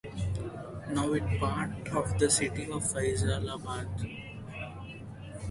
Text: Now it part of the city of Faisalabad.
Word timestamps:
Now 0.89 1.13
it 1.13 1.39
part 1.39 1.69
of 1.91 2.17
the 2.17 2.27
city 2.27 2.63
of 2.63 2.81
Faisalabad. 2.81 4.17